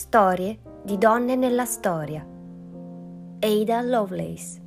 Storie 0.00 0.58
di 0.82 0.96
donne 0.96 1.36
nella 1.36 1.66
storia. 1.66 2.26
Ada 3.38 3.82
Lovelace. 3.82 4.58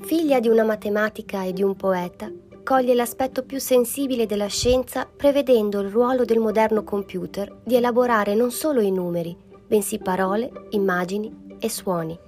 Figlia 0.00 0.40
di 0.40 0.48
una 0.48 0.64
matematica 0.64 1.42
e 1.44 1.52
di 1.52 1.62
un 1.62 1.76
poeta, 1.76 2.32
coglie 2.64 2.94
l'aspetto 2.94 3.44
più 3.44 3.60
sensibile 3.60 4.24
della 4.24 4.46
scienza 4.46 5.06
prevedendo 5.14 5.80
il 5.80 5.90
ruolo 5.90 6.24
del 6.24 6.38
moderno 6.38 6.84
computer 6.84 7.60
di 7.66 7.76
elaborare 7.76 8.34
non 8.34 8.50
solo 8.50 8.80
i 8.80 8.90
numeri, 8.90 9.36
bensì 9.66 9.98
parole, 9.98 10.50
immagini 10.70 11.56
e 11.58 11.68
suoni. 11.68 12.18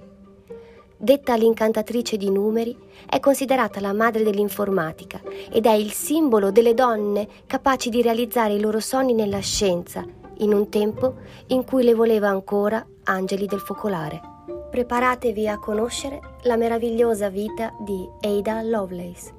Detta 1.03 1.35
l'incantatrice 1.35 2.15
di 2.15 2.29
numeri, 2.29 2.77
è 3.09 3.19
considerata 3.19 3.79
la 3.79 3.91
madre 3.91 4.21
dell'informatica 4.21 5.19
ed 5.51 5.65
è 5.65 5.71
il 5.71 5.91
simbolo 5.93 6.51
delle 6.51 6.75
donne 6.75 7.27
capaci 7.47 7.89
di 7.89 8.03
realizzare 8.03 8.53
i 8.53 8.59
loro 8.59 8.79
sogni 8.79 9.15
nella 9.15 9.39
scienza, 9.39 10.05
in 10.37 10.53
un 10.53 10.69
tempo 10.69 11.15
in 11.47 11.65
cui 11.65 11.83
le 11.83 11.95
voleva 11.95 12.29
ancora 12.29 12.85
angeli 13.05 13.47
del 13.47 13.61
focolare. 13.61 14.21
Preparatevi 14.69 15.47
a 15.47 15.57
conoscere 15.57 16.19
la 16.43 16.55
meravigliosa 16.55 17.29
vita 17.29 17.73
di 17.79 18.07
Ada 18.21 18.61
Lovelace. 18.61 19.33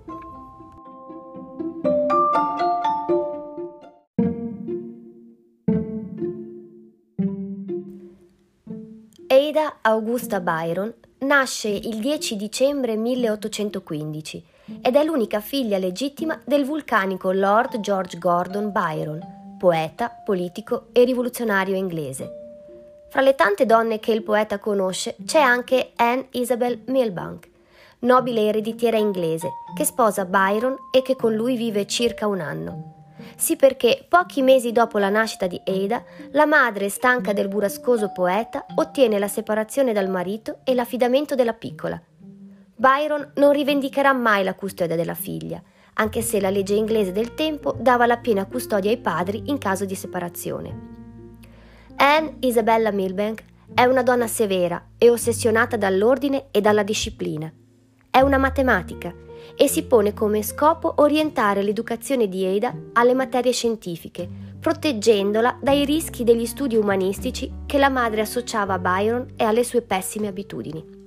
Ada 9.29 9.77
Augusta 9.83 10.41
Byron 10.41 10.93
nasce 11.33 11.69
il 11.69 11.99
10 11.99 12.37
dicembre 12.37 12.95
1815 12.95 14.45
ed 14.83 14.97
è 14.97 15.03
l'unica 15.03 15.41
figlia 15.41 15.79
legittima 15.79 16.39
del 16.45 16.67
vulcanico 16.67 17.33
Lord 17.33 17.81
George 17.81 18.19
Gordon 18.19 18.71
Byron, 18.71 19.57
poeta, 19.59 20.11
politico 20.11 20.89
e 20.93 21.05
rivoluzionario 21.05 21.75
inglese. 21.75 23.07
Fra 23.09 23.23
le 23.23 23.35
tante 23.35 23.65
donne 23.65 23.99
che 23.99 24.13
il 24.13 24.23
poeta 24.23 24.59
conosce 24.59 25.17
c'è 25.25 25.41
anche 25.41 25.93
Anne 25.97 26.27
Isabel 26.33 26.83
Milbank, 26.89 27.49
nobile 28.01 28.49
ereditiera 28.49 28.99
inglese, 28.99 29.49
che 29.75 29.87
sposa 29.87 30.27
Byron 30.27 30.77
e 30.95 31.01
che 31.01 31.17
con 31.17 31.33
lui 31.33 31.57
vive 31.57 31.87
circa 31.87 32.27
un 32.27 32.41
anno. 32.41 33.02
Sì 33.37 33.57
perché 33.57 34.05
pochi 34.09 34.43
mesi 34.43 34.73
dopo 34.73 34.99
la 34.99 35.09
nascita 35.09 35.47
di 35.47 35.61
Ada, 35.65 36.05
la 36.33 36.47
madre, 36.47 36.89
stanca 36.89 37.33
del 37.33 37.49
burrascoso 37.49 38.13
poeta, 38.13 38.65
ottiene 38.77 39.19
la 39.19 39.29
separazione 39.29 39.93
dal 39.93 40.09
marito 40.09 40.59
e 40.65 40.75
l'affidamento 40.75 41.35
della 41.35 41.55
piccola. 41.55 42.01
Byron 42.75 43.33
non 43.37 43.53
rivendicherà 43.53 44.13
mai 44.13 44.45
la 44.45 44.55
custodia 44.55 44.97
della 44.97 45.15
figlia, 45.15 45.63
anche 45.95 46.23
se 46.23 46.41
la 46.41 46.51
legge 46.51 46.75
inglese 46.75 47.13
del 47.13 47.35
tempo 47.35 47.77
dava 47.79 48.07
la 48.07 48.17
piena 48.19 48.47
custodia 48.47 48.91
ai 48.91 48.99
padri 48.99 49.43
in 49.47 49.59
caso 49.59 49.85
di 49.85 49.95
separazione. 49.95 50.91
Anne 51.97 52.37
Isabella 52.41 52.91
Milbank 52.91 53.45
è 53.75 53.85
una 53.85 54.03
donna 54.03 54.27
severa 54.27 54.85
e 54.99 55.11
ossessionata 55.11 55.77
dall'ordine 55.77 56.47
e 56.51 56.61
dalla 56.61 56.83
disciplina. 56.83 57.53
È 58.11 58.21
una 58.21 58.39
matematica 58.39 59.15
e 59.57 59.69
si 59.69 59.85
pone 59.85 60.13
come 60.15 60.43
scopo 60.43 60.95
orientare 60.97 61.63
l'educazione 61.63 62.29
di 62.29 62.45
Ada 62.45 62.75
alle 62.95 63.15
materie 63.15 63.53
scientifiche, 63.53 64.29
proteggendola 64.59 65.59
dai 65.61 65.85
rischi 65.85 66.25
degli 66.25 66.47
studi 66.47 66.77
umanistici 66.77 67.53
che 67.67 67.79
la 67.79 67.89
madre 67.89 68.23
associava 68.23 68.75
a 68.75 68.79
Byron 68.79 69.35
e 69.37 69.45
alle 69.45 69.65
sue 69.65 69.83
pessime 69.83 70.29
abitudini. 70.29 71.01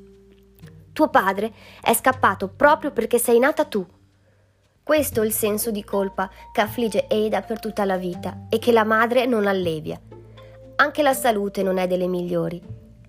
Tuo 0.94 1.10
padre 1.10 1.54
è 1.82 1.94
scappato 1.94 2.48
proprio 2.48 2.92
perché 2.92 3.18
sei 3.18 3.40
nata 3.40 3.66
tu. 3.66 3.86
Questo 4.82 5.22
è 5.22 5.26
il 5.26 5.34
senso 5.34 5.72
di 5.72 5.84
colpa 5.84 6.30
che 6.54 6.62
affligge 6.62 7.08
Ada 7.09 7.42
per 7.42 7.59
tutta 7.59 7.86
la 7.86 7.98
vita 7.98 8.46
e 8.50 8.59
che 8.59 8.72
la 8.72 8.84
madre 8.84 9.25
non 9.25 9.48
allevia. 9.48 10.00
Anche 10.78 11.02
la 11.02 11.14
salute 11.14 11.64
non 11.64 11.78
è 11.78 11.88
delle 11.88 12.08
migliori. 12.08 12.62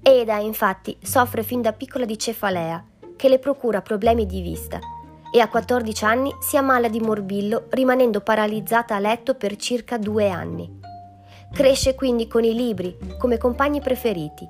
Ada, 0.02 0.38
infatti, 0.38 0.96
soffre 1.02 1.42
fin 1.42 1.60
da 1.60 1.72
piccola 1.72 2.04
di 2.04 2.16
cefalea, 2.16 2.84
che 3.16 3.28
le 3.28 3.38
procura 3.38 3.82
problemi 3.82 4.24
di 4.24 4.40
vista 4.40 4.78
e 5.32 5.40
a 5.40 5.48
14 5.48 6.04
anni 6.04 6.34
si 6.40 6.56
ammala 6.56 6.88
di 6.88 7.00
morbillo 7.00 7.66
rimanendo 7.70 8.20
paralizzata 8.20 8.94
a 8.94 8.98
letto 8.98 9.34
per 9.34 9.56
circa 9.56 9.98
due 9.98 10.28
anni. 10.28 10.80
Cresce 11.52 11.94
quindi 11.94 12.26
con 12.26 12.44
i 12.44 12.54
libri 12.54 12.96
come 13.18 13.38
compagni 13.38 13.80
preferiti. 13.80 14.48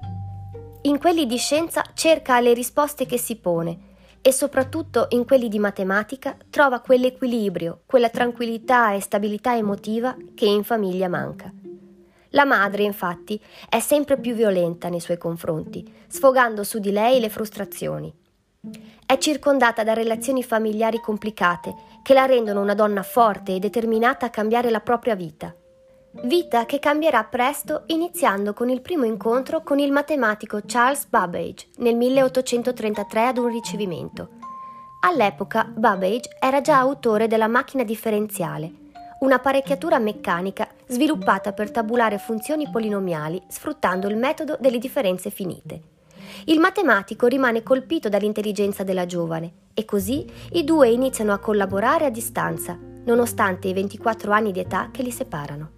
In 0.83 0.99
quelli 0.99 1.27
di 1.27 1.37
scienza 1.37 1.83
cerca 1.95 2.41
le 2.41 2.55
risposte 2.55 3.07
che 3.07 3.19
si 3.19 3.37
pone 3.37 3.79
e 4.23 4.33
soprattutto 4.33 5.07
in 5.11 5.25
quelli 5.25 5.49
di 5.49 5.59
matematica 5.59 6.37
trova 6.51 6.81
quell'equilibrio, 6.81 7.83
quella 7.87 8.09
tranquillità 8.09 8.93
e 8.93 9.01
stabilità 9.01 9.57
emotiva 9.57 10.17
che 10.35 10.47
in 10.47 10.65
famiglia 10.65 11.09
manca. 11.09 11.53
La 12.31 12.45
madre, 12.45 12.83
infatti, 12.83 13.41
è 13.69 13.79
sempre 13.79 14.19
più 14.19 14.35
violenta 14.35 14.89
nei 14.89 15.01
suoi 15.01 15.17
confronti, 15.17 15.89
sfogando 16.09 16.65
su 16.65 16.79
di 16.81 16.91
lei 16.91 17.21
le 17.21 17.31
frustrazioni. 17.31 18.13
È 19.07 19.19
circondata 19.19 19.85
da 19.85 19.93
relazioni 19.93 20.43
familiari 20.43 21.01
complicate 21.01 21.75
che 22.03 22.15
la 22.15 22.25
rendono 22.25 22.61
una 22.61 22.75
donna 22.75 23.03
forte 23.03 23.55
e 23.55 23.59
determinata 23.59 24.27
a 24.27 24.31
cambiare 24.31 24.71
la 24.71 24.81
propria 24.81 25.15
vita. 25.15 25.55
Vita 26.23 26.65
che 26.65 26.79
cambierà 26.79 27.25
presto 27.25 27.83
iniziando 27.87 28.53
con 28.55 28.71
il 28.71 28.81
primo 28.81 29.05
incontro 29.05 29.63
con 29.63 29.79
il 29.79 29.93
matematico 29.93 30.61
Charles 30.65 31.07
Babbage 31.07 31.69
nel 31.77 31.95
1833 31.95 33.27
ad 33.27 33.39
un 33.39 33.49
ricevimento. 33.49 34.31
All'epoca 35.01 35.65
Babbage 35.65 36.37
era 36.41 36.61
già 36.61 36.79
autore 36.79 37.29
della 37.29 37.49
macchina 37.49 37.85
differenziale, 37.85 38.73
un'apparecchiatura 39.21 39.99
meccanica 39.99 40.67
sviluppata 40.87 41.53
per 41.53 41.71
tabulare 41.71 42.19
funzioni 42.19 42.69
polinomiali 42.71 43.41
sfruttando 43.49 44.09
il 44.09 44.17
metodo 44.17 44.57
delle 44.59 44.79
differenze 44.79 45.31
finite. 45.31 45.95
Il 46.45 46.61
matematico 46.61 47.27
rimane 47.27 47.63
colpito 47.63 48.09
dall'intelligenza 48.09 48.85
della 48.85 49.07
giovane 49.07 49.65
e 49.75 49.85
così 49.85 50.25
i 50.53 50.65
due 50.65 50.91
iniziano 50.91 51.33
a 51.33 51.39
collaborare 51.39 52.05
a 52.05 52.11
distanza, 52.11 52.79
nonostante 53.05 53.69
i 53.69 53.73
24 53.73 54.33
anni 54.33 54.53
di 54.53 54.61
età 54.61 54.91
che 54.93 55.03
li 55.03 55.11
separano. 55.11 55.71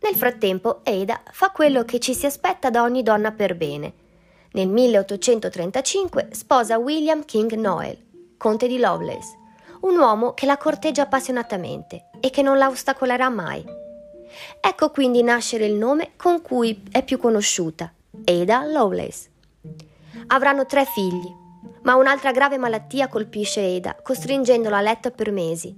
Nel 0.00 0.14
frattempo, 0.14 0.80
Ada 0.84 1.22
fa 1.32 1.50
quello 1.50 1.84
che 1.84 1.98
ci 1.98 2.14
si 2.14 2.26
aspetta 2.26 2.70
da 2.70 2.82
ogni 2.82 3.02
donna 3.02 3.32
per 3.32 3.56
bene. 3.56 3.94
Nel 4.52 4.68
1835 4.68 6.28
sposa 6.30 6.78
William 6.78 7.24
King 7.24 7.52
Noel, 7.54 7.98
conte 8.36 8.68
di 8.68 8.78
Lovelace, 8.78 9.36
un 9.80 9.96
uomo 9.98 10.32
che 10.32 10.46
la 10.46 10.56
corteggia 10.56 11.02
appassionatamente 11.02 12.10
e 12.24 12.30
che 12.30 12.40
non 12.40 12.56
la 12.56 12.68
ostacolerà 12.68 13.28
mai. 13.28 13.62
Ecco 14.58 14.90
quindi 14.90 15.22
nascere 15.22 15.66
il 15.66 15.74
nome 15.74 16.12
con 16.16 16.40
cui 16.40 16.82
è 16.90 17.04
più 17.04 17.18
conosciuta, 17.18 17.92
Ada 18.24 18.64
Lovelace. 18.64 19.28
Avranno 20.28 20.64
tre 20.64 20.86
figli, 20.86 21.30
ma 21.82 21.96
un'altra 21.96 22.32
grave 22.32 22.56
malattia 22.56 23.08
colpisce 23.08 23.60
Ada, 23.60 23.98
costringendola 24.02 24.78
a 24.78 24.80
letto 24.80 25.10
per 25.10 25.32
mesi. 25.32 25.76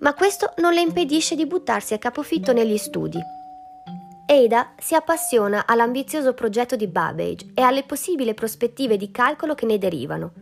Ma 0.00 0.12
questo 0.12 0.52
non 0.58 0.74
le 0.74 0.82
impedisce 0.82 1.34
di 1.34 1.46
buttarsi 1.46 1.94
a 1.94 1.98
capofitto 1.98 2.52
negli 2.52 2.76
studi. 2.76 3.18
Ada 4.26 4.74
si 4.78 4.94
appassiona 4.94 5.64
all'ambizioso 5.66 6.34
progetto 6.34 6.76
di 6.76 6.88
Babbage 6.88 7.52
e 7.54 7.62
alle 7.62 7.84
possibili 7.84 8.34
prospettive 8.34 8.98
di 8.98 9.10
calcolo 9.10 9.54
che 9.54 9.64
ne 9.64 9.78
derivano. 9.78 10.32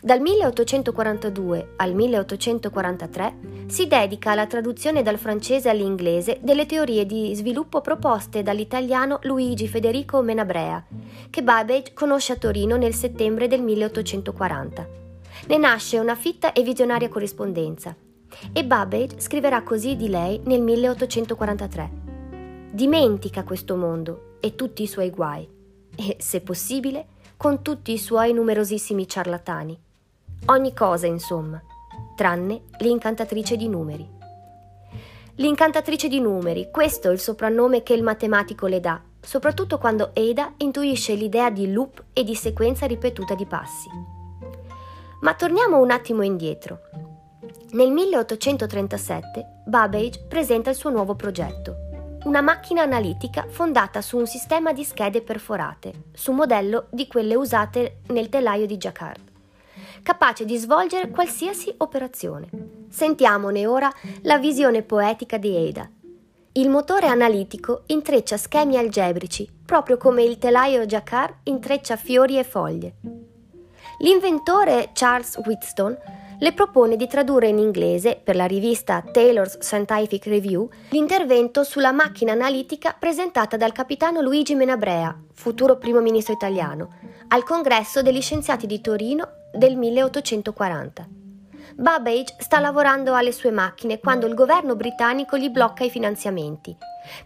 Dal 0.00 0.20
1842 0.20 1.74
al 1.76 1.94
1843 1.94 3.34
si 3.66 3.86
dedica 3.86 4.32
alla 4.32 4.46
traduzione 4.46 5.02
dal 5.02 5.18
francese 5.18 5.68
all'inglese 5.68 6.38
delle 6.40 6.66
teorie 6.66 7.06
di 7.06 7.34
sviluppo 7.34 7.80
proposte 7.80 8.42
dall'italiano 8.42 9.18
Luigi 9.22 9.68
Federico 9.68 10.22
Menabrea, 10.22 10.84
che 11.30 11.42
Babbage 11.42 11.92
conosce 11.94 12.32
a 12.32 12.36
Torino 12.36 12.76
nel 12.76 12.94
settembre 12.94 13.48
del 13.48 13.62
1840. 13.62 14.88
Ne 15.46 15.56
nasce 15.56 15.98
una 15.98 16.14
fitta 16.14 16.52
e 16.52 16.62
visionaria 16.62 17.08
corrispondenza 17.08 17.94
e 18.52 18.64
Babbage 18.64 19.20
scriverà 19.20 19.62
così 19.62 19.96
di 19.96 20.08
lei 20.08 20.40
nel 20.44 20.62
1843. 20.62 21.90
Dimentica 22.70 23.44
questo 23.44 23.76
mondo 23.76 24.36
e 24.40 24.54
tutti 24.54 24.82
i 24.82 24.86
suoi 24.86 25.10
guai 25.10 25.46
e, 25.94 26.16
se 26.18 26.40
possibile, 26.40 27.06
con 27.42 27.60
tutti 27.60 27.90
i 27.90 27.98
suoi 27.98 28.32
numerosissimi 28.32 29.08
ciarlatani. 29.08 29.76
Ogni 30.46 30.72
cosa, 30.72 31.08
insomma, 31.08 31.60
tranne 32.14 32.66
l'incantatrice 32.78 33.56
di 33.56 33.66
numeri. 33.66 34.08
L'incantatrice 35.34 36.06
di 36.06 36.20
numeri, 36.20 36.68
questo 36.70 37.08
è 37.08 37.12
il 37.12 37.18
soprannome 37.18 37.82
che 37.82 37.94
il 37.94 38.04
matematico 38.04 38.68
le 38.68 38.78
dà, 38.78 39.02
soprattutto 39.20 39.78
quando 39.78 40.12
Ada 40.14 40.52
intuisce 40.58 41.14
l'idea 41.14 41.50
di 41.50 41.72
loop 41.72 42.04
e 42.12 42.22
di 42.22 42.36
sequenza 42.36 42.86
ripetuta 42.86 43.34
di 43.34 43.44
passi. 43.44 43.88
Ma 45.22 45.34
torniamo 45.34 45.80
un 45.80 45.90
attimo 45.90 46.22
indietro. 46.22 46.82
Nel 47.72 47.90
1837 47.90 49.62
Babbage 49.66 50.26
presenta 50.28 50.70
il 50.70 50.76
suo 50.76 50.90
nuovo 50.90 51.16
progetto, 51.16 51.81
una 52.24 52.40
macchina 52.40 52.82
analitica 52.82 53.46
fondata 53.48 54.00
su 54.00 54.16
un 54.16 54.26
sistema 54.26 54.72
di 54.72 54.84
schede 54.84 55.22
perforate, 55.22 56.04
su 56.12 56.32
modello 56.32 56.86
di 56.90 57.06
quelle 57.08 57.34
usate 57.34 58.00
nel 58.08 58.28
telaio 58.28 58.66
di 58.66 58.76
Jacquard, 58.76 59.20
capace 60.02 60.44
di 60.44 60.56
svolgere 60.56 61.10
qualsiasi 61.10 61.74
operazione. 61.78 62.48
Sentiamone 62.88 63.66
ora 63.66 63.92
la 64.22 64.38
visione 64.38 64.82
poetica 64.82 65.36
di 65.36 65.56
Ada. 65.56 65.90
Il 66.52 66.68
motore 66.68 67.06
analitico 67.06 67.82
intreccia 67.86 68.36
schemi 68.36 68.76
algebrici, 68.76 69.50
proprio 69.64 69.96
come 69.96 70.22
il 70.22 70.38
telaio 70.38 70.86
Jacquard 70.86 71.34
intreccia 71.44 71.96
fiori 71.96 72.38
e 72.38 72.44
foglie. 72.44 72.94
L'inventore 73.98 74.90
Charles 74.92 75.40
Wheatstone 75.44 76.21
le 76.42 76.52
propone 76.52 76.96
di 76.96 77.06
tradurre 77.06 77.46
in 77.46 77.58
inglese, 77.58 78.20
per 78.22 78.34
la 78.34 78.46
rivista 78.46 79.00
Taylor's 79.00 79.60
Scientific 79.60 80.26
Review, 80.26 80.68
l'intervento 80.88 81.62
sulla 81.62 81.92
macchina 81.92 82.32
analitica 82.32 82.96
presentata 82.98 83.56
dal 83.56 83.70
capitano 83.70 84.20
Luigi 84.20 84.56
Menabrea, 84.56 85.16
futuro 85.32 85.76
primo 85.76 86.00
ministro 86.00 86.34
italiano, 86.34 86.94
al 87.28 87.44
congresso 87.44 88.02
degli 88.02 88.20
scienziati 88.20 88.66
di 88.66 88.80
Torino 88.80 89.28
del 89.52 89.76
1840. 89.76 91.06
Babbage 91.76 92.34
sta 92.38 92.58
lavorando 92.58 93.14
alle 93.14 93.30
sue 93.30 93.52
macchine 93.52 94.00
quando 94.00 94.26
il 94.26 94.34
governo 94.34 94.74
britannico 94.74 95.38
gli 95.38 95.48
blocca 95.48 95.84
i 95.84 95.90
finanziamenti. 95.90 96.76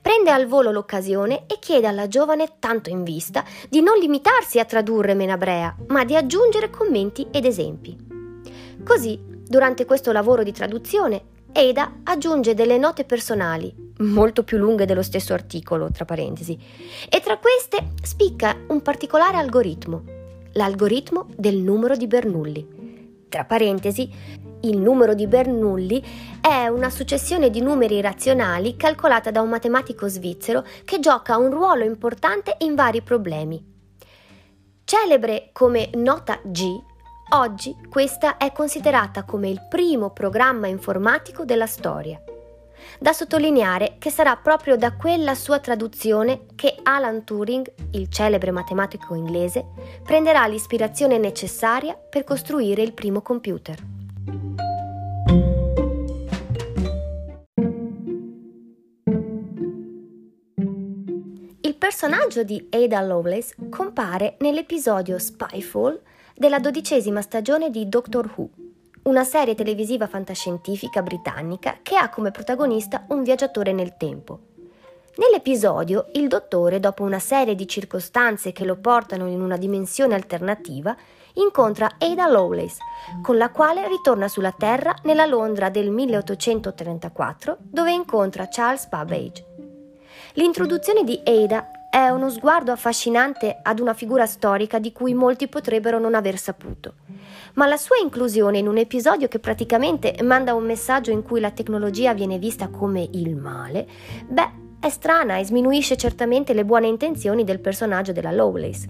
Prende 0.02 0.30
al 0.30 0.44
volo 0.44 0.70
l'occasione 0.70 1.44
e 1.46 1.58
chiede 1.58 1.86
alla 1.86 2.06
giovane, 2.06 2.56
tanto 2.58 2.90
in 2.90 3.02
vista, 3.02 3.42
di 3.70 3.80
non 3.80 3.98
limitarsi 3.98 4.58
a 4.58 4.66
tradurre 4.66 5.14
Menabrea, 5.14 5.74
ma 5.88 6.04
di 6.04 6.14
aggiungere 6.14 6.68
commenti 6.68 7.26
ed 7.30 7.46
esempi. 7.46 8.05
Così, 8.86 9.20
durante 9.20 9.84
questo 9.84 10.12
lavoro 10.12 10.44
di 10.44 10.52
traduzione, 10.52 11.34
Ada 11.52 12.00
aggiunge 12.04 12.54
delle 12.54 12.78
note 12.78 13.04
personali, 13.04 13.74
molto 13.98 14.44
più 14.44 14.58
lunghe 14.58 14.84
dello 14.86 15.02
stesso 15.02 15.32
articolo, 15.32 15.90
tra 15.90 16.04
parentesi, 16.04 16.56
e 17.08 17.20
tra 17.20 17.38
queste 17.38 17.94
spicca 18.00 18.56
un 18.68 18.82
particolare 18.82 19.38
algoritmo, 19.38 20.04
l'algoritmo 20.52 21.26
del 21.34 21.56
numero 21.56 21.96
di 21.96 22.06
Bernoulli. 22.06 23.24
Tra 23.28 23.44
parentesi, 23.44 24.08
il 24.60 24.78
numero 24.78 25.14
di 25.14 25.26
Bernoulli 25.26 26.00
è 26.40 26.68
una 26.68 26.88
successione 26.88 27.50
di 27.50 27.60
numeri 27.62 28.00
razionali 28.00 28.76
calcolata 28.76 29.32
da 29.32 29.40
un 29.40 29.48
matematico 29.48 30.06
svizzero 30.06 30.64
che 30.84 31.00
gioca 31.00 31.36
un 31.38 31.50
ruolo 31.50 31.82
importante 31.82 32.54
in 32.58 32.76
vari 32.76 33.02
problemi. 33.02 33.74
Celebre 34.84 35.48
come 35.52 35.90
nota 35.94 36.38
G, 36.44 36.85
Oggi 37.30 37.76
questa 37.90 38.36
è 38.36 38.52
considerata 38.52 39.24
come 39.24 39.48
il 39.48 39.60
primo 39.68 40.10
programma 40.10 40.68
informatico 40.68 41.44
della 41.44 41.66
storia. 41.66 42.22
Da 43.00 43.12
sottolineare 43.12 43.96
che 43.98 44.10
sarà 44.10 44.36
proprio 44.36 44.76
da 44.76 44.92
quella 44.92 45.34
sua 45.34 45.58
traduzione 45.58 46.42
che 46.54 46.78
Alan 46.84 47.24
Turing, 47.24 47.68
il 47.92 48.08
celebre 48.10 48.52
matematico 48.52 49.16
inglese, 49.16 49.66
prenderà 50.04 50.46
l'ispirazione 50.46 51.18
necessaria 51.18 51.94
per 51.96 52.22
costruire 52.22 52.82
il 52.82 52.92
primo 52.92 53.22
computer. 53.22 53.76
Il 61.60 61.74
personaggio 61.76 62.44
di 62.44 62.68
Ada 62.70 63.00
Lovelace 63.02 63.56
compare 63.68 64.36
nell'episodio 64.38 65.18
Spyfall 65.18 66.00
della 66.36 66.58
dodicesima 66.58 67.22
stagione 67.22 67.70
di 67.70 67.88
Doctor 67.88 68.30
Who, 68.36 68.48
una 69.04 69.24
serie 69.24 69.54
televisiva 69.54 70.06
fantascientifica 70.06 71.00
britannica 71.00 71.78
che 71.82 71.96
ha 71.96 72.10
come 72.10 72.30
protagonista 72.30 73.06
un 73.08 73.22
viaggiatore 73.22 73.72
nel 73.72 73.96
tempo. 73.96 74.40
Nell'episodio, 75.16 76.08
il 76.12 76.28
dottore, 76.28 76.78
dopo 76.78 77.02
una 77.02 77.18
serie 77.18 77.54
di 77.54 77.66
circostanze 77.66 78.52
che 78.52 78.66
lo 78.66 78.76
portano 78.76 79.28
in 79.28 79.40
una 79.40 79.56
dimensione 79.56 80.14
alternativa, 80.14 80.94
incontra 81.34 81.94
Ada 81.98 82.28
Lovelace, 82.28 82.76
con 83.22 83.38
la 83.38 83.48
quale 83.48 83.88
ritorna 83.88 84.28
sulla 84.28 84.52
Terra 84.52 84.94
nella 85.04 85.24
Londra 85.24 85.70
del 85.70 85.90
1834, 85.90 87.56
dove 87.60 87.92
incontra 87.92 88.48
Charles 88.50 88.86
Babbage. 88.88 89.44
L'introduzione 90.34 91.02
di 91.02 91.18
Ada 91.24 91.70
è 91.96 92.10
uno 92.10 92.28
sguardo 92.28 92.72
affascinante 92.72 93.58
ad 93.62 93.80
una 93.80 93.94
figura 93.94 94.26
storica 94.26 94.78
di 94.78 94.92
cui 94.92 95.14
molti 95.14 95.48
potrebbero 95.48 95.98
non 95.98 96.14
aver 96.14 96.36
saputo. 96.36 96.96
Ma 97.54 97.66
la 97.66 97.78
sua 97.78 97.96
inclusione 97.96 98.58
in 98.58 98.68
un 98.68 98.76
episodio 98.76 99.28
che 99.28 99.38
praticamente 99.38 100.14
manda 100.22 100.52
un 100.52 100.66
messaggio 100.66 101.10
in 101.10 101.22
cui 101.22 101.40
la 101.40 101.52
tecnologia 101.52 102.12
viene 102.12 102.36
vista 102.36 102.68
come 102.68 103.08
il 103.12 103.34
male, 103.34 103.88
beh, 104.28 104.50
è 104.78 104.90
strana 104.90 105.38
e 105.38 105.46
sminuisce 105.46 105.96
certamente 105.96 106.52
le 106.52 106.66
buone 106.66 106.86
intenzioni 106.86 107.44
del 107.44 107.60
personaggio 107.60 108.12
della 108.12 108.30
Lowlace. 108.30 108.88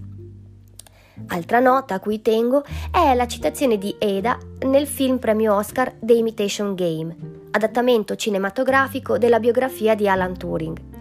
Altra 1.28 1.60
nota 1.60 1.94
a 1.94 2.00
cui 2.00 2.20
tengo 2.20 2.64
è 2.90 3.14
la 3.14 3.28
citazione 3.28 3.78
di 3.78 3.94
Ada 4.00 4.36
nel 4.66 4.88
film 4.88 5.18
premio 5.18 5.54
Oscar 5.54 5.94
The 6.00 6.12
Imitation 6.12 6.74
Game, 6.74 7.14
adattamento 7.52 8.16
cinematografico 8.16 9.16
della 9.16 9.38
biografia 9.38 9.94
di 9.94 10.08
Alan 10.08 10.36
Turing. 10.36 10.95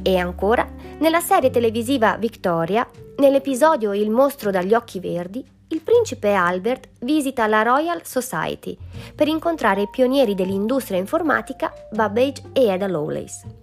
E 0.00 0.16
ancora, 0.16 0.66
nella 0.98 1.20
serie 1.20 1.50
televisiva 1.50 2.16
Victoria, 2.16 2.88
nell'episodio 3.16 3.92
Il 3.92 4.10
mostro 4.10 4.50
dagli 4.50 4.72
occhi 4.72 5.00
verdi, 5.00 5.44
il 5.68 5.80
principe 5.80 6.32
Albert 6.32 6.88
visita 7.00 7.46
la 7.46 7.62
Royal 7.62 8.04
Society 8.04 8.76
per 9.14 9.26
incontrare 9.26 9.82
i 9.82 9.88
pionieri 9.90 10.34
dell'industria 10.34 10.98
informatica 10.98 11.72
Babbage 11.90 12.42
e 12.52 12.70
Ada 12.70 12.86
Lovelace. 12.86 13.60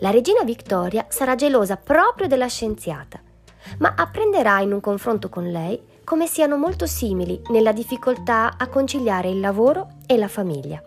La 0.00 0.10
regina 0.10 0.42
Victoria 0.42 1.06
sarà 1.08 1.34
gelosa 1.34 1.76
proprio 1.76 2.28
della 2.28 2.48
scienziata, 2.48 3.20
ma 3.78 3.94
apprenderà 3.96 4.60
in 4.60 4.72
un 4.72 4.80
confronto 4.80 5.28
con 5.28 5.50
lei 5.50 5.80
come 6.04 6.26
siano 6.26 6.56
molto 6.56 6.86
simili 6.86 7.40
nella 7.48 7.72
difficoltà 7.72 8.56
a 8.58 8.68
conciliare 8.68 9.30
il 9.30 9.40
lavoro 9.40 9.88
e 10.06 10.16
la 10.16 10.28
famiglia. 10.28 10.82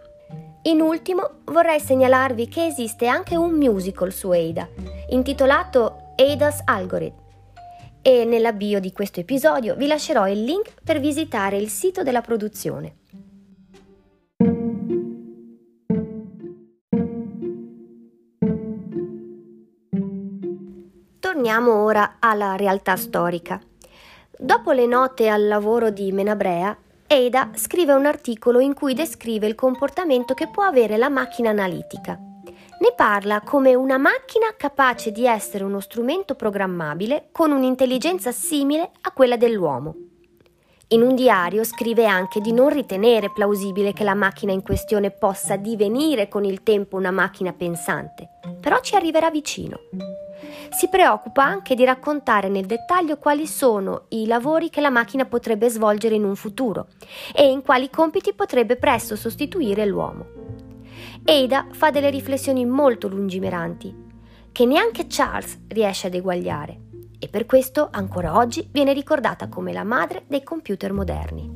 In 0.63 0.81
ultimo 0.81 1.41
vorrei 1.45 1.79
segnalarvi 1.79 2.47
che 2.47 2.65
esiste 2.65 3.07
anche 3.07 3.37
un 3.37 3.53
musical 3.53 4.11
su 4.11 4.31
Ada, 4.31 4.67
intitolato 5.09 6.13
Ada's 6.15 6.61
Algorithm, 6.65 7.15
e 8.01 8.25
nella 8.25 8.53
bio 8.53 8.79
di 8.79 8.91
questo 8.91 9.19
episodio 9.19 9.75
vi 9.75 9.87
lascerò 9.87 10.27
il 10.27 10.43
link 10.43 10.73
per 10.83 10.99
visitare 10.99 11.57
il 11.57 11.69
sito 11.69 12.03
della 12.03 12.21
produzione. 12.21 12.95
Torniamo 21.19 21.83
ora 21.83 22.15
alla 22.19 22.55
realtà 22.55 22.95
storica. 22.95 23.61
Dopo 24.37 24.71
le 24.71 24.85
note 24.85 25.29
al 25.29 25.47
lavoro 25.47 25.89
di 25.89 26.11
Menabrea, 26.11 26.77
Ada 27.09 27.51
scrive 27.53 27.93
un 27.93 28.05
articolo 28.05 28.59
in 28.59 28.73
cui 28.73 28.93
descrive 28.93 29.47
il 29.47 29.55
comportamento 29.55 30.33
che 30.33 30.49
può 30.49 30.63
avere 30.63 30.97
la 30.97 31.07
macchina 31.07 31.49
analitica. 31.49 32.19
Ne 32.19 32.93
parla 32.97 33.39
come 33.41 33.75
una 33.75 33.97
macchina 33.97 34.47
capace 34.57 35.13
di 35.13 35.25
essere 35.25 35.63
uno 35.63 35.79
strumento 35.79 36.35
programmabile 36.35 37.29
con 37.31 37.51
un'intelligenza 37.51 38.33
simile 38.33 38.91
a 39.01 39.11
quella 39.13 39.37
dell'uomo. 39.37 39.95
In 40.89 41.01
un 41.01 41.15
diario 41.15 41.63
scrive 41.63 42.05
anche 42.05 42.41
di 42.41 42.51
non 42.51 42.67
ritenere 42.67 43.31
plausibile 43.31 43.93
che 43.93 44.03
la 44.03 44.13
macchina 44.13 44.51
in 44.51 44.61
questione 44.61 45.09
possa 45.09 45.55
divenire 45.55 46.27
con 46.27 46.43
il 46.43 46.61
tempo 46.61 46.97
una 46.97 47.11
macchina 47.11 47.53
pensante, 47.53 48.27
però 48.59 48.81
ci 48.81 48.95
arriverà 48.95 49.29
vicino 49.29 49.79
si 50.69 50.89
preoccupa 50.89 51.43
anche 51.43 51.75
di 51.75 51.83
raccontare 51.85 52.49
nel 52.49 52.65
dettaglio 52.65 53.17
quali 53.17 53.47
sono 53.47 54.05
i 54.09 54.25
lavori 54.25 54.69
che 54.69 54.81
la 54.81 54.89
macchina 54.89 55.25
potrebbe 55.25 55.69
svolgere 55.69 56.15
in 56.15 56.23
un 56.23 56.35
futuro 56.35 56.87
e 57.33 57.49
in 57.49 57.61
quali 57.61 57.89
compiti 57.89 58.33
potrebbe 58.33 58.75
presto 58.75 59.15
sostituire 59.15 59.85
l'uomo. 59.85 60.25
Ada 61.23 61.67
fa 61.71 61.91
delle 61.91 62.09
riflessioni 62.09 62.65
molto 62.65 63.07
lungimiranti, 63.07 64.05
che 64.51 64.65
neanche 64.65 65.07
Charles 65.07 65.59
riesce 65.67 66.07
ad 66.07 66.13
eguagliare, 66.13 66.79
e 67.19 67.27
per 67.27 67.45
questo 67.45 67.89
ancora 67.91 68.37
oggi 68.37 68.67
viene 68.71 68.93
ricordata 68.93 69.49
come 69.49 69.73
la 69.73 69.83
madre 69.83 70.23
dei 70.27 70.43
computer 70.43 70.93
moderni. 70.93 71.51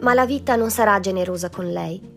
Ma 0.00 0.14
la 0.14 0.26
vita 0.26 0.56
non 0.56 0.70
sarà 0.70 1.00
generosa 1.00 1.48
con 1.48 1.70
lei. 1.70 2.15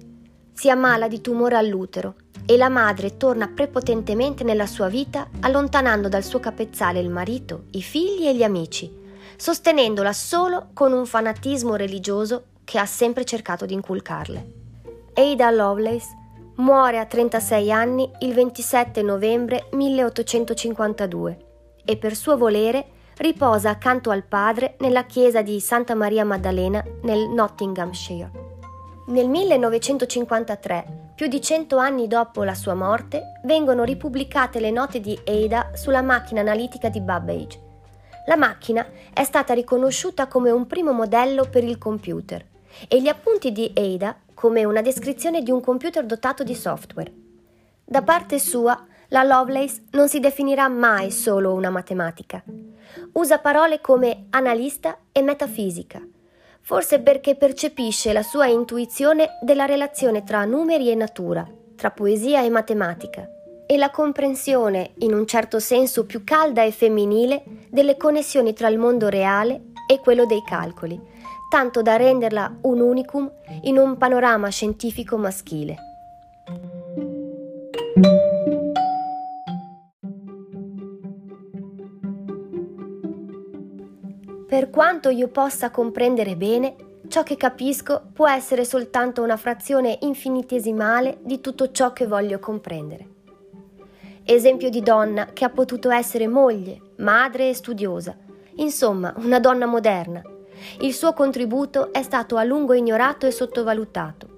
Si 0.59 0.69
ammala 0.69 1.07
di 1.07 1.21
tumore 1.21 1.55
all'utero 1.55 2.15
e 2.45 2.57
la 2.57 2.67
madre 2.67 3.15
torna 3.15 3.47
prepotentemente 3.47 4.43
nella 4.43 4.65
sua 4.65 4.89
vita 4.89 5.29
allontanando 5.39 6.09
dal 6.09 6.21
suo 6.21 6.41
capezzale 6.41 6.99
il 6.99 7.09
marito, 7.09 7.67
i 7.71 7.81
figli 7.81 8.27
e 8.27 8.35
gli 8.35 8.43
amici, 8.43 8.93
sostenendola 9.37 10.11
solo 10.11 10.71
con 10.73 10.91
un 10.91 11.05
fanatismo 11.05 11.77
religioso 11.77 12.47
che 12.65 12.77
ha 12.77 12.85
sempre 12.85 13.23
cercato 13.23 13.65
di 13.65 13.73
inculcarle. 13.73 14.51
Ada 15.13 15.49
Lovelace 15.49 16.07
muore 16.55 16.99
a 16.99 17.05
36 17.05 17.71
anni 17.71 18.11
il 18.19 18.33
27 18.33 19.01
novembre 19.01 19.69
1852 19.71 21.37
e 21.85 21.95
per 21.95 22.17
suo 22.17 22.35
volere 22.35 22.85
riposa 23.15 23.69
accanto 23.69 24.09
al 24.09 24.25
padre 24.25 24.75
nella 24.79 25.05
chiesa 25.05 25.41
di 25.41 25.57
Santa 25.61 25.95
Maria 25.95 26.25
Maddalena 26.25 26.83
nel 27.03 27.29
Nottinghamshire. 27.29 28.48
Nel 29.09 29.27
1953 29.27 31.13
più 31.15 31.25
di 31.25 31.41
cento 31.41 31.77
anni 31.77 32.07
dopo 32.07 32.43
la 32.43 32.53
sua 32.53 32.75
morte, 32.75 33.39
vengono 33.43 33.83
ripubblicate 33.83 34.59
le 34.59 34.69
note 34.69 34.99
di 34.99 35.19
Ada 35.25 35.71
sulla 35.73 36.03
macchina 36.03 36.41
analitica 36.41 36.89
di 36.89 37.01
Babbage. 37.01 37.59
La 38.27 38.37
macchina 38.37 38.85
è 39.11 39.23
stata 39.23 39.55
riconosciuta 39.55 40.27
come 40.27 40.51
un 40.51 40.67
primo 40.67 40.91
modello 40.91 41.45
per 41.49 41.63
il 41.63 41.79
computer 41.79 42.45
e 42.87 43.01
gli 43.01 43.07
appunti 43.07 43.51
di 43.51 43.73
Ada 43.75 44.15
come 44.35 44.63
una 44.63 44.83
descrizione 44.83 45.41
di 45.41 45.49
un 45.49 45.59
computer 45.59 46.05
dotato 46.05 46.43
di 46.43 46.53
software. 46.53 47.11
Da 47.83 48.03
parte 48.03 48.37
sua, 48.37 48.85
la 49.07 49.23
Lovelace 49.23 49.85
non 49.93 50.07
si 50.07 50.19
definirà 50.19 50.67
mai 50.67 51.09
solo 51.09 51.53
una 51.53 51.71
matematica. 51.71 52.43
Usa 53.13 53.39
parole 53.39 53.81
come 53.81 54.27
analista 54.29 54.99
e 55.11 55.23
metafisica 55.23 55.99
forse 56.61 56.99
perché 56.99 57.35
percepisce 57.35 58.13
la 58.13 58.23
sua 58.23 58.47
intuizione 58.47 59.37
della 59.41 59.65
relazione 59.65 60.23
tra 60.23 60.45
numeri 60.45 60.89
e 60.89 60.95
natura, 60.95 61.47
tra 61.75 61.91
poesia 61.91 62.43
e 62.43 62.49
matematica, 62.49 63.27
e 63.65 63.77
la 63.77 63.91
comprensione, 63.91 64.91
in 64.99 65.13
un 65.13 65.25
certo 65.27 65.59
senso 65.59 66.05
più 66.05 66.23
calda 66.23 66.63
e 66.63 66.71
femminile, 66.71 67.43
delle 67.69 67.97
connessioni 67.97 68.53
tra 68.53 68.67
il 68.67 68.79
mondo 68.79 69.09
reale 69.09 69.61
e 69.87 69.99
quello 69.99 70.25
dei 70.25 70.43
calcoli, 70.43 70.99
tanto 71.49 71.81
da 71.81 71.95
renderla 71.95 72.57
un 72.61 72.79
unicum 72.81 73.31
in 73.63 73.77
un 73.77 73.97
panorama 73.97 74.49
scientifico 74.49 75.17
maschile. 75.17 75.77
Per 84.59 84.71
quanto 84.71 85.07
io 85.07 85.29
possa 85.29 85.71
comprendere 85.71 86.35
bene, 86.35 86.75
ciò 87.07 87.23
che 87.23 87.37
capisco 87.37 88.09
può 88.11 88.27
essere 88.27 88.65
soltanto 88.65 89.23
una 89.23 89.37
frazione 89.37 89.99
infinitesimale 90.01 91.19
di 91.21 91.39
tutto 91.39 91.71
ciò 91.71 91.93
che 91.93 92.05
voglio 92.05 92.39
comprendere. 92.39 93.07
Esempio 94.25 94.69
di 94.69 94.81
donna 94.81 95.27
che 95.27 95.45
ha 95.45 95.49
potuto 95.49 95.91
essere 95.91 96.27
moglie, 96.27 96.77
madre 96.97 97.47
e 97.47 97.53
studiosa, 97.53 98.17
insomma 98.55 99.13
una 99.19 99.39
donna 99.39 99.65
moderna. 99.65 100.21
Il 100.81 100.93
suo 100.93 101.13
contributo 101.13 101.93
è 101.93 102.03
stato 102.03 102.35
a 102.35 102.43
lungo 102.43 102.73
ignorato 102.73 103.25
e 103.27 103.31
sottovalutato. 103.31 104.28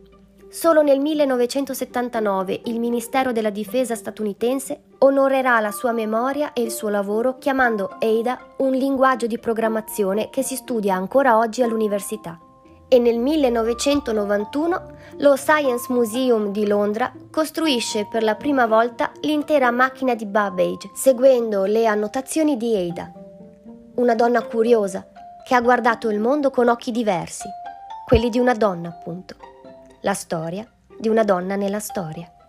Solo 0.51 0.81
nel 0.81 0.99
1979 0.99 2.63
il 2.65 2.77
Ministero 2.77 3.31
della 3.31 3.51
Difesa 3.51 3.95
statunitense 3.95 4.81
onorerà 4.97 5.61
la 5.61 5.71
sua 5.71 5.93
memoria 5.93 6.51
e 6.51 6.61
il 6.61 6.71
suo 6.71 6.89
lavoro 6.89 7.37
chiamando 7.37 7.95
Ada 7.97 8.37
un 8.57 8.73
linguaggio 8.73 9.27
di 9.27 9.39
programmazione 9.39 10.29
che 10.29 10.43
si 10.43 10.57
studia 10.57 10.93
ancora 10.93 11.37
oggi 11.37 11.63
all'università. 11.63 12.37
E 12.89 12.99
nel 12.99 13.17
1991 13.17 14.91
lo 15.19 15.37
Science 15.37 15.85
Museum 15.87 16.51
di 16.51 16.67
Londra 16.67 17.13
costruisce 17.31 18.05
per 18.11 18.21
la 18.21 18.35
prima 18.35 18.65
volta 18.67 19.09
l'intera 19.21 19.71
macchina 19.71 20.15
di 20.15 20.25
Babbage, 20.25 20.91
seguendo 20.93 21.63
le 21.63 21.85
annotazioni 21.85 22.57
di 22.57 22.75
Ada. 22.75 23.09
Una 23.95 24.15
donna 24.15 24.41
curiosa 24.41 25.07
che 25.47 25.55
ha 25.55 25.61
guardato 25.61 26.09
il 26.09 26.19
mondo 26.19 26.49
con 26.49 26.67
occhi 26.67 26.91
diversi, 26.91 27.47
quelli 28.05 28.29
di 28.29 28.37
una 28.37 28.53
donna 28.53 28.89
appunto 28.89 29.50
la 30.01 30.13
storia 30.15 30.67
di 30.99 31.09
una 31.09 31.23
donna 31.23 31.55
nella 31.55 31.79
storia. 31.79 32.40